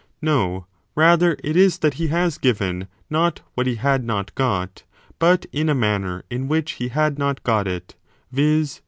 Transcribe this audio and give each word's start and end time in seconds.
No: 0.19 0.65
rather 0.95 1.37
it 1.43 1.55
is 1.55 1.77
that 1.77 1.93
he 2.01 2.07
has 2.07 2.39
given, 2.39 2.87
not 3.11 3.41
what 3.53 3.67
he 3.67 3.75
had 3.75 4.03
not 4.03 4.33
got, 4.33 4.81
but 5.19 5.45
in 5.51 5.69
a 5.69 5.75
manner 5.75 6.23
in 6.31 6.47
which 6.47 6.71
he 6.81 6.87
had 6.87 7.19
not 7.19 7.43
got 7.43 7.67
it, 7.67 7.93
viz. 8.31 8.79